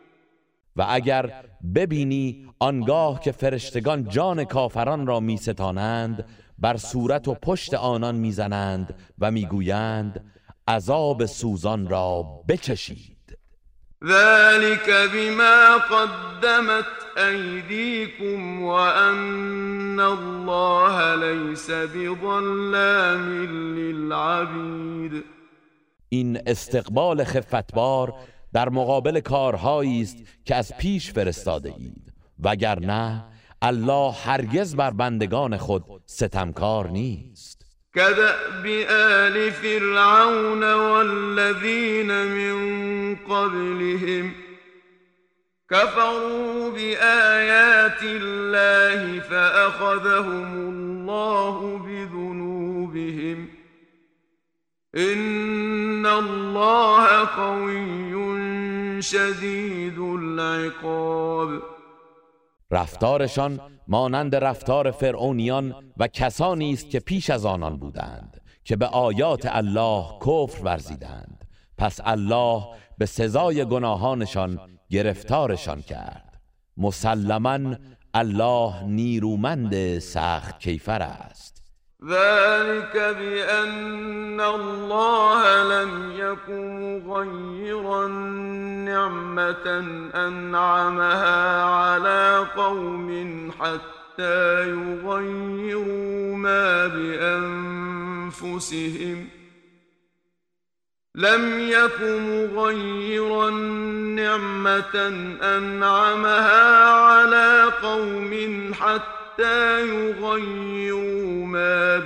[0.76, 6.24] و اگر ببینی آنگاه که فرشتگان جان کافران را می ستانند
[6.58, 10.32] بر صورت و پشت آنان می‌زنند و می‌گویند
[10.68, 13.16] عذاب سوزان را بچشید
[14.04, 16.86] ذلك بما قدمت
[17.18, 23.44] أيديكم وأن الله ليس بظلام
[23.76, 25.24] للعبيد.
[26.08, 28.14] این استقبال خفتبار
[28.56, 32.12] در مقابل کارهایی است که از پیش فرستاده اید.
[32.44, 33.24] وگرنه
[33.62, 37.66] الله هرگز بر بندگان خود ستمکار نیست.
[37.94, 42.56] كدأب آل فرعون والذين من
[43.14, 44.34] قبلهم
[45.70, 53.48] كفروا بآيات الله فأخذهم الله بذنوبهم
[54.96, 58.06] إن الله قوي
[59.00, 61.48] شديد العقاب.
[62.70, 69.46] رفتارشان مانند رفتار فرعونیان و کسانی است که پیش از آنان بودند که به آیات
[69.50, 71.44] الله کفر ورزیدند.
[71.78, 72.62] پس الله
[72.98, 76.40] به سزای گناهانشان گرفتارشان کرد.
[76.76, 77.76] مسلما
[78.14, 81.55] الله نیرومند سخت کیفر است.
[82.04, 88.06] ذلك بأن الله لم يكن مغيرا
[88.84, 89.84] نعمة
[90.14, 96.86] أنعمها على قوم حتى يغيروا ما
[98.26, 99.28] بأنفسهم.
[101.14, 103.50] لم يكن مغيرا
[104.20, 105.08] نعمة
[105.42, 111.98] أنعمها على قوم حتى يغيروا ما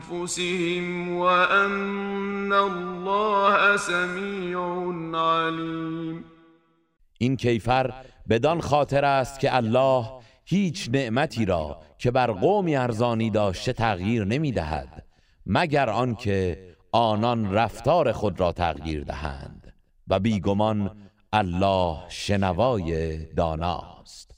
[0.00, 4.60] بأنفسهم وأن الله سميع
[5.14, 6.24] عليم
[7.18, 7.94] این کیفر
[8.28, 10.06] بدان خاطر است که الله
[10.44, 15.04] هیچ نعمتی را که بر قومی ارزانی داشته تغییر نمی دهد
[15.46, 19.74] مگر آنکه آنان رفتار خود را تغییر دهند
[20.08, 20.96] و بیگمان
[21.32, 24.37] الله شنوای داناست.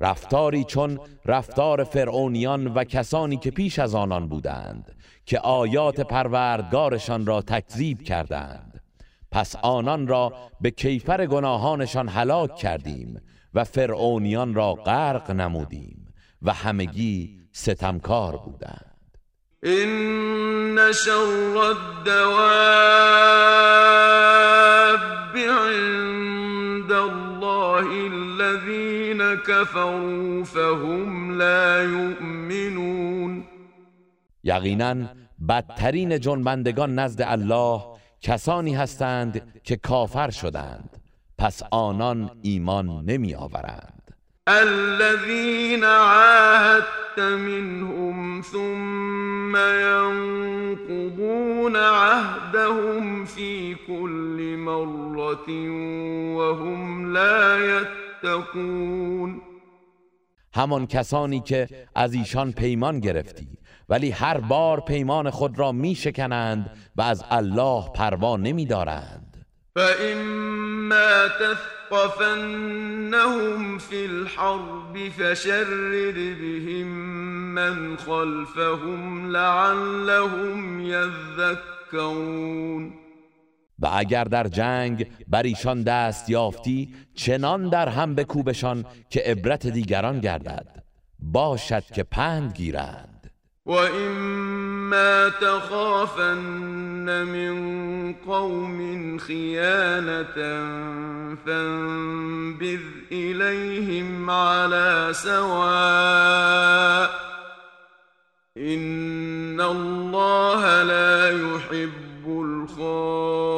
[0.00, 7.42] رفتاری چون رفتار فرعونیان و کسانی که پیش از آنان بودند که آیات پروردگارشان را
[7.42, 8.80] تکذیب کردند.
[9.32, 13.20] پس آنان را به کیفر گناهانشان هلاک کردیم
[13.54, 18.96] و فرعونیان را غرق نمودیم و همگی ستمکار بودند.
[19.64, 22.96] إن شر الدواب
[29.62, 33.44] كفروا فهم لا يؤمنون.
[34.44, 34.94] یقینا
[35.48, 37.82] بدترین جنبندگان نزد الله
[38.20, 40.96] کسانی هستند که کافر شدند.
[41.38, 44.02] پس آنان ایمان نمی آورند
[44.48, 55.48] الذين عاهدت منهم ثم ينقضون عهدهم في كل مرة
[56.36, 58.05] وهم لا يتقون.
[60.54, 63.58] همان کسانی که از ایشان پیمان گرفتی
[63.88, 71.28] ولی هر بار پیمان خود را می شکنند و از الله پروا نمی دارند فإما
[71.90, 76.86] تثقفنهم في الحرب فشرد بهم
[77.54, 81.46] من خلفهم لعلهم يذكرون.
[83.78, 90.20] و اگر در جنگ بر ایشان دست یافتی چنان در هم بکوبشان که عبرت دیگران
[90.20, 90.84] گردد.
[91.18, 93.30] باشد که پند گیرند.
[93.66, 100.34] وإما تخافن من قوم خيانة
[101.46, 102.80] فانبذ
[103.12, 107.10] إليهم على سواء
[108.56, 113.55] إن الله لا يحب الخائنين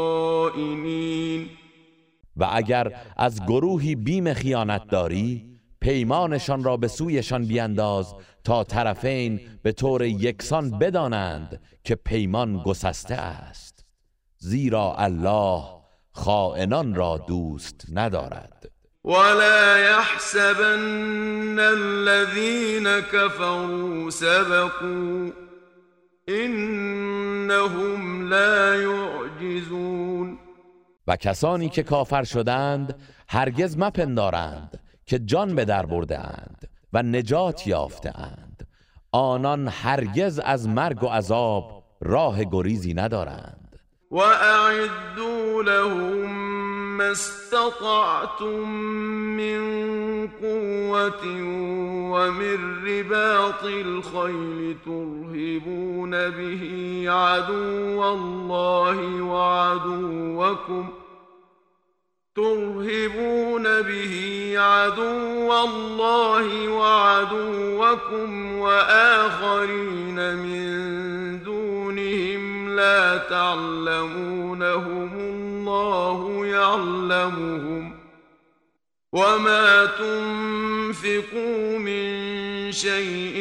[2.38, 8.14] و اگر از گروهی بیم خیانت داری پیمانشان را به سویشان بینداز
[8.44, 13.84] تا طرفین به طور یکسان بدانند که پیمان گسسته است.
[14.38, 15.62] زیرا الله
[16.12, 18.70] خائنان را دوست ندارد.
[19.04, 25.30] ولا يحسبن الذين كفروا سبقوا
[26.28, 30.47] انهم لا يعجزون
[31.08, 32.94] و کسانی که کافر شدند
[33.28, 38.68] هرگز مپندارند که جان به در برده اند و نجات یافته اند.
[39.12, 43.57] آنان هرگز از مرگ و عذاب راه گریزی ندارند.
[44.10, 46.48] و اعدوا لهم
[46.96, 48.68] ما استطعتم
[49.36, 49.60] من
[50.42, 51.24] قوة
[52.12, 60.88] ومن رباط الخيل ترهبون به عدو الله وعدوكم
[62.36, 70.97] ترهبون به عدو الله وعدوكم وآخرين من
[72.78, 77.94] لا تعلمونهم الله يعلمهم
[79.12, 82.08] وما تنفقوا من
[82.72, 83.36] شيء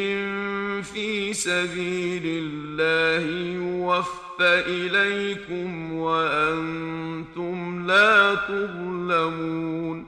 [0.82, 3.26] في سبيل الله
[3.56, 10.06] يوفى إليكم وأنتم لا تظلمون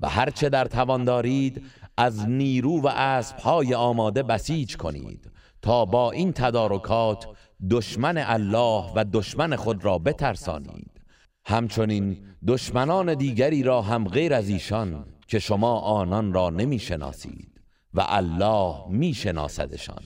[0.00, 1.62] و هرچه در توان دارید
[1.96, 5.30] از نیرو و اسبهای آماده بسیج کنید
[5.62, 7.26] تا با این تدارکات
[7.70, 11.00] دشمن الله و دشمن خود را بترسانید.
[11.46, 17.60] همچنین دشمنان دیگری را هم غیر از ایشان که شما آنان را نمی شناسید
[17.94, 20.02] و الله می شناسدشان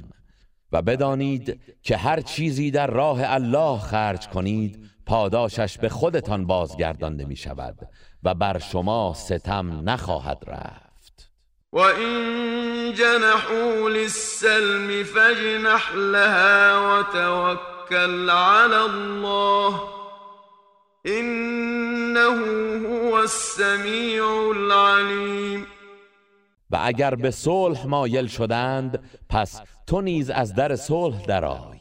[0.72, 7.36] و بدانید که هر چیزی در راه الله خرج کنید پاداشش به خودتان بازگردانده می
[7.36, 7.88] شود
[8.22, 10.91] و بر شما ستم نخواهد رفت.
[11.72, 19.80] و این جنحوا للسلم فاجنح لها و توکل علی الله
[21.04, 22.20] انه
[22.88, 25.66] هو السمیع العلیم
[26.70, 31.78] و اگر به صلح مایل شدند پس تو نیز از در صلح درآی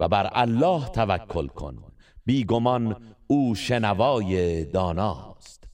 [0.00, 1.76] و بر الله توکل کن.
[2.26, 2.96] بیگمان
[3.26, 5.64] او شنوای داناست.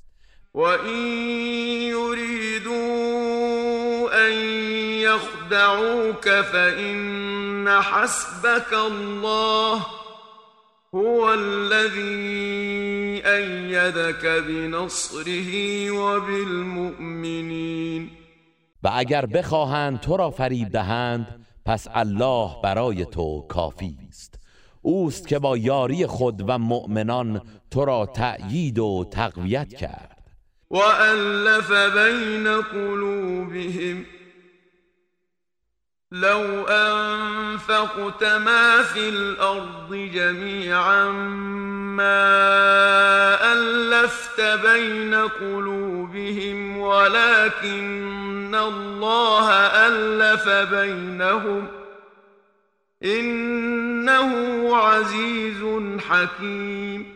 [0.55, 3.20] و این یریدوا ان
[5.11, 9.87] یخدعوک فإن حسبك الله
[10.95, 17.41] هو الذي أيدك بنصره وبالمؤمنين.
[18.83, 24.35] و اگر بخواهند تو را فریب دهند پس الله برای تو کافی است.
[24.83, 30.17] اوست که با یاری خود و مؤمنان تو را تأیید و تقویت کرد.
[30.71, 34.07] و الف بین قلوبهم
[36.13, 41.09] لو أنفقت ما في الأرض جميعا
[41.97, 42.33] ما
[43.53, 49.51] ألفت بين قلوبهم ولكن الله
[49.87, 51.67] ألف بينهم
[53.05, 54.33] إنه
[54.77, 55.63] عزيز
[56.01, 57.07] حكيم.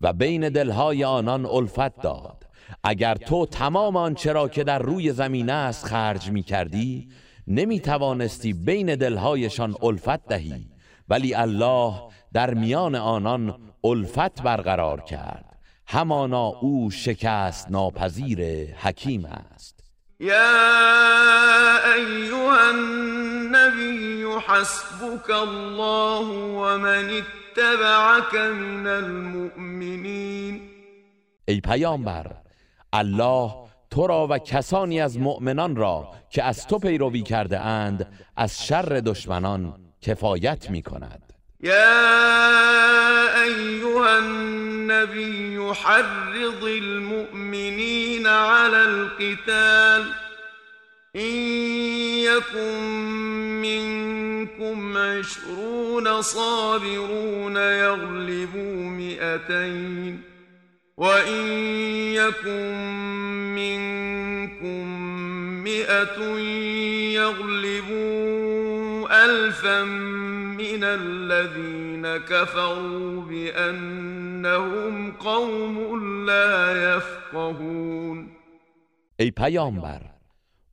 [0.00, 2.44] و بین دلهای آنان الفت داد.
[2.84, 7.08] اگر تو تمام آنچه را که در روی زمین است خرج می کردی
[7.46, 10.66] نمی توانستی بین دلهایشان الفت دهی
[11.08, 11.94] ولی الله
[12.32, 15.44] در میان آنان الفت برقرار کرد.
[15.86, 19.84] همانا او شکست ناپذیر حکیم است.
[20.20, 20.34] یا
[21.96, 26.26] ایها النبی حسبك الله
[26.58, 30.60] ومن اتبعك من المؤمنین.
[31.48, 32.26] ای پیامبر
[32.92, 33.63] الله
[33.94, 39.02] تو را و کسانی از مؤمنان را که از تو پیروی کرده اند از شر
[39.06, 41.32] دشمنان کفایت می کند.
[41.60, 41.74] یا
[43.44, 50.02] ایها النبی حرض المؤمنین على القتال
[51.16, 51.34] إن
[52.24, 52.80] يكن
[53.62, 60.33] منكم عشرون صابرون يغلبوا مئتين
[60.96, 61.46] وإن
[62.14, 62.74] يكن
[63.54, 64.84] منكم
[65.64, 66.22] مئة
[67.14, 68.44] يغلبوا
[69.24, 69.84] ألفا
[70.54, 75.76] من الذين كفروا بأنهم قوم
[76.26, 78.30] لا يفقهون
[79.20, 80.00] ای پیامبر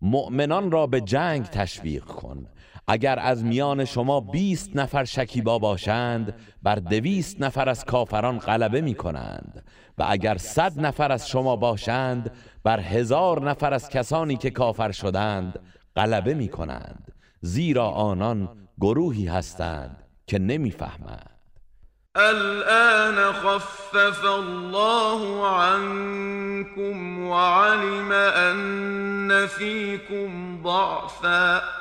[0.02, 2.48] مؤمنان را به جنگ تشویق کن.
[2.92, 6.34] اگر از میان شما بیست نفر شکیبا باشند
[6.64, 9.64] بر دویست نفر از کافران غلبه می کنند
[9.98, 12.32] و اگر صد نفر از شما باشند
[12.64, 15.60] بر هزار نفر از کسانی که کافر شدند
[15.96, 17.12] غلبه می کنند
[17.42, 18.50] زیرا آنان
[18.82, 21.38] گروهی هستند که نمی‌فهمند.
[22.16, 31.81] الان خفف الله عنكم وعلم ان فيكم ضعفا.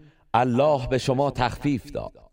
[0.33, 2.31] الله به شما تخفیف داد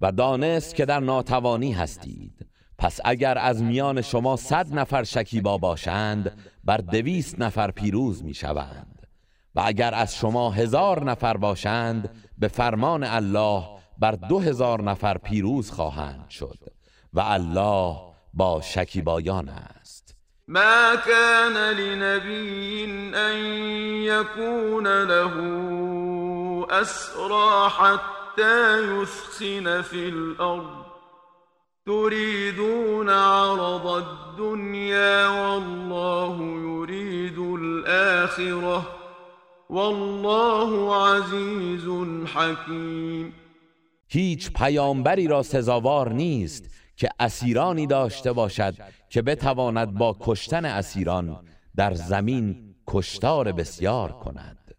[0.00, 2.46] و دانست که در ناتوانی هستید.
[2.78, 9.06] پس اگر از میان شما صد نفر شکیبا باشند بر دویست نفر پیروز می شوند
[9.54, 13.64] و اگر از شما هزار نفر باشند به فرمان الله
[13.98, 16.58] بر دو هزار نفر پیروز خواهند شد.
[17.12, 17.96] و الله
[18.34, 19.75] با شکیبایان است.
[20.48, 22.84] ما كان لنبي
[23.14, 23.36] أن
[24.04, 25.34] يكون له
[26.70, 30.86] أسرى حتى يثخن في الأرض.
[31.86, 38.82] تريدون عرض الدنيا والله يريد الآخرة.
[39.70, 41.88] والله عزیز
[42.34, 43.34] حکیم
[44.08, 46.64] هیچ پیامبری را سزاوار نیست
[46.96, 48.74] که اسیرانی داشته باشد
[49.16, 51.44] که بتواند با کشتن اسیران
[51.76, 54.74] در زمین کشتار بسیار کند.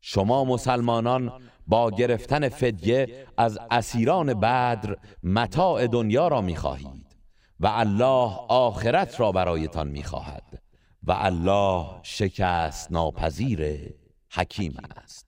[0.00, 1.32] شما مسلمانان
[1.66, 7.16] با گرفتن فدیه از اسیران بدر متاع دنیا را می‌خواهید
[7.60, 10.62] و الله آخرت را برایتان می‌خواهد
[11.02, 13.94] و الله شکست ناپذیر
[14.32, 15.27] حکیم است.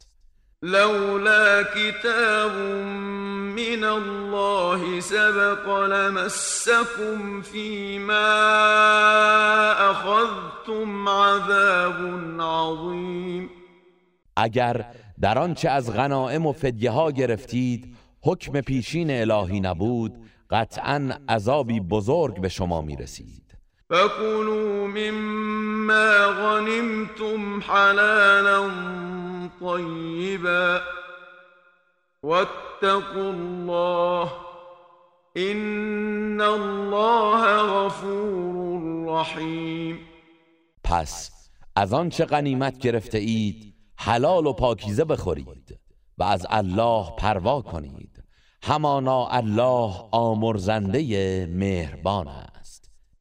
[0.62, 2.52] لولا كتاب
[3.56, 8.30] من الله سبق لمسكم فيما
[9.90, 11.96] اخذتم عذاب
[12.40, 13.50] عظیم
[14.36, 14.84] اگر
[15.20, 20.12] در آنچه از غنائم و فدیه ها گرفتید حکم پیشین الهی نبود
[20.50, 23.56] قطعا عذابی بزرگ به شما می رسید
[23.90, 28.70] فكلوا مما غنمتم حلالا
[29.61, 30.80] طيبا
[32.22, 34.32] واتقوا الله
[35.36, 39.98] ان الله غفور رحیم
[40.84, 41.30] پس
[41.76, 45.80] از آنچه غنیمت گرفته اید حلال و پاکیزه بخورید
[46.18, 48.24] و از الله پروا کنید.
[48.62, 52.59] همانا الله آمرزنده مهربان است.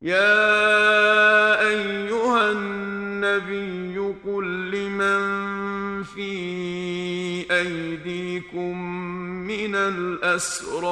[0.01, 6.31] يا أيها النبي قل لمن في
[7.51, 8.81] أيديكم
[9.47, 10.87] من الأسرى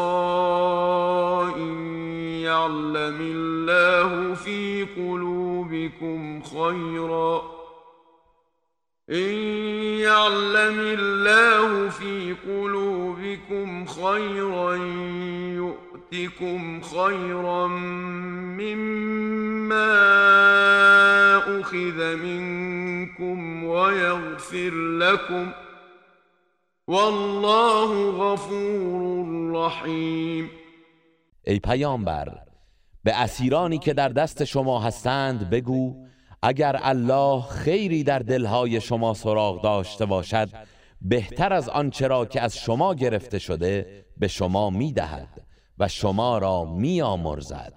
[1.55, 1.85] إن
[2.43, 7.41] يعلم الله في قلوبكم خيرا
[9.09, 9.33] إن
[10.03, 14.75] يعلم الله في قلوبكم خيرا
[15.55, 17.67] يؤمن يؤتكم خيرا
[18.57, 19.93] مما
[21.59, 25.51] أخذ منكم ويغفر لكم
[26.87, 30.49] والله غفور رحیم
[31.47, 32.37] ای پیامبر
[33.03, 36.05] به اسیرانی که در دست شما هستند بگو
[36.43, 40.49] اگر الله خیری در دلهای شما سراغ داشته باشد
[41.01, 45.46] بهتر از آنچه را که از شما گرفته شده به شما می‌دهد.
[45.79, 47.73] و شما را میآمرزد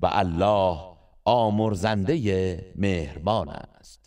[0.00, 0.78] و الله
[1.24, 4.00] آمرزنده مهربان است.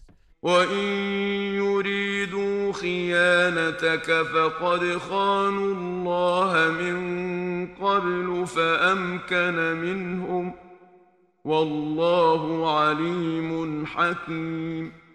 [0.43, 10.53] و این یریدوا خیانتك فقد خانوا الله من قبل فامکن منهم.
[11.45, 15.06] والله علیم حکیم.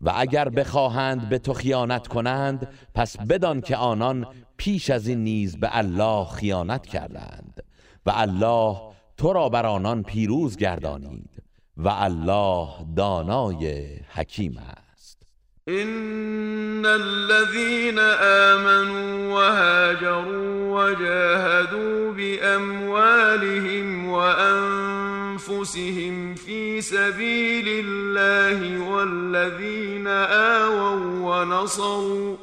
[0.00, 4.26] و اگر بخواهند به تو خیانت کنند پس بدان که آنان
[4.56, 7.62] پیش از این نیز به الله خیانت کردند.
[8.06, 8.76] و الله
[9.16, 11.42] تو را بر آنان پیروز گردانید
[11.76, 15.22] و الله دانای حکیم است.
[15.68, 25.05] ان الذين آمنوا وهاجروا وجاهدوا بأموالهم وأنفسهم
[25.36, 30.96] أنفسهم في سبيل الله والذين آووا
[31.36, 32.36] ونصروا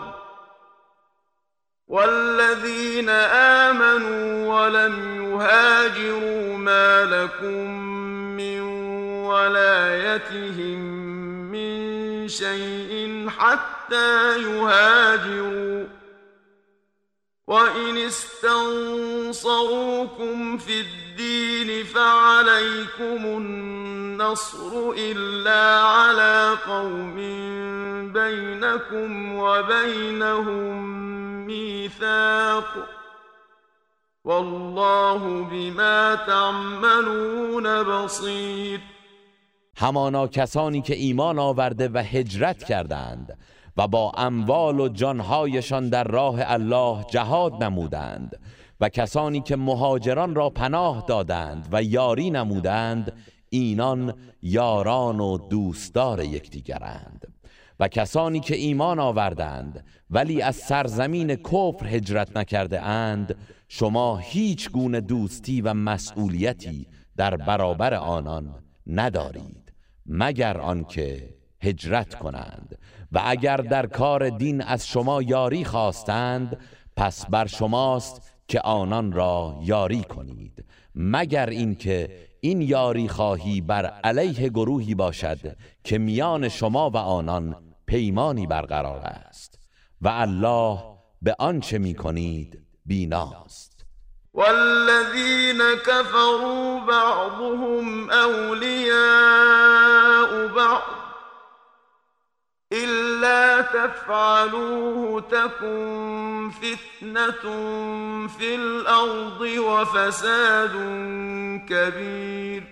[1.88, 3.08] والذين
[3.68, 7.89] آمنوا ولم يهاجروا ما لكم
[9.40, 10.78] ولايتهم
[11.52, 15.86] من شيء حتى يهاجروا.
[17.46, 19.38] وإن استنصروكم
[20.58, 27.16] في الدين فعليكم النصر إلا على قوم
[28.12, 30.96] بينكم وبينهم
[31.46, 32.88] ميثاق.
[34.24, 38.80] والله بما تعملون بصير.
[39.80, 43.38] همانا کسانی که ایمان آورده و هجرت کردند
[43.76, 48.40] و با اموال و جانهایشان در راه الله جهاد نمودند
[48.80, 53.12] و کسانی که مهاجران را پناه دادند و یاری نمودند
[53.50, 57.34] اینان یاران و دوستدار یکدیگرند.
[57.80, 63.36] و کسانی که ایمان آوردند ولی از سرزمین کفر هجرت نکرده اند
[63.68, 68.54] شما هیچ گونه دوستی و مسئولیتی در برابر آنان
[68.86, 69.59] ندارید.
[70.12, 72.78] مگر آنکه هجرت کنند.
[73.12, 76.56] و اگر در کار دین از شما یاری خواستند
[76.96, 80.64] پس بر شماست که آنان را یاری کنید.
[80.94, 87.56] مگر اینکه این یاری خواهی بر علیه گروهی باشد که میان شما و آنان
[87.86, 89.58] پیمانی برقرار است.
[90.00, 90.78] و الله
[91.22, 93.69] به آنچه می‌کنید بیناست.
[94.34, 99.56] والذین كفروا بعضهم اولیاء
[100.46, 100.82] بعض
[102.72, 107.42] إلا تفعلوه تكن فتنة
[108.28, 110.74] في الأرض وفساد
[111.68, 112.62] كبير.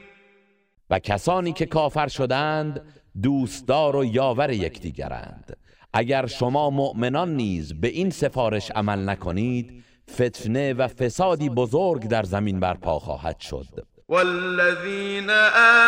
[0.90, 5.56] و کسانی که کافر شدند دوستدار و یاور یکدیگرند.
[5.92, 12.61] اگر شما مؤمنان نیز به این سفارش عمل نکنید فتنه و فسادی بزرگ در زمین
[12.61, 13.66] برپا خواهد شد.
[14.09, 15.30] والذين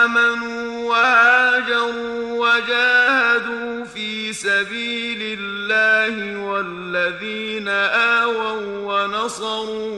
[0.03, 9.91] آمنوا وهاجروا وجاهدوا في سبيل الله والذين آووا ونصروا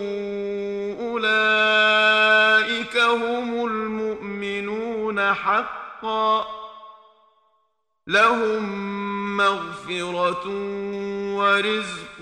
[1.00, 6.61] أولئك هم المؤمنون حقا.
[8.06, 10.48] لهم مغفرة
[11.36, 12.18] ورزق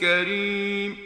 [0.00, 0.96] كريم.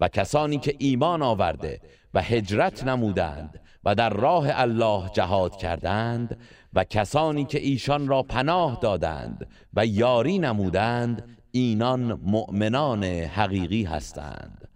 [0.00, 1.80] و کسانی که ایمان آورده
[2.14, 6.38] و هجرت نمودند و در راه الله جهاد کردند
[6.72, 14.68] و کسانی که ایشان را پناه دادند و یاری نمودند اینان مؤمنان حقیقی هستند.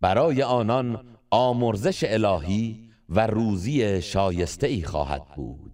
[0.00, 5.73] برای آنان آمرزش الهی و روزی شایسته ای خواهد بود.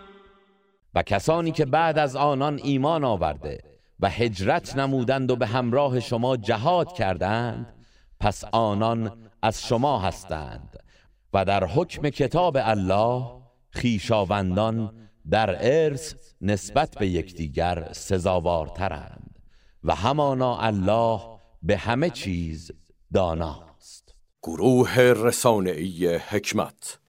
[0.95, 3.59] و کسانی که بعد از آنان ایمان آورده
[3.99, 7.73] و هجرت نمودند و به همراه شما جهاد کردند
[8.19, 10.77] پس آنان از شما هستند
[11.33, 19.39] و در حکم کتاب الله خیشاوندان در ارث نسبت به یکدیگر سزاوارترند
[19.83, 21.21] و همانا الله
[21.63, 22.71] به همه چیز
[23.13, 24.15] داناست.
[24.43, 26.99] گروه رسانه‌ای حکمت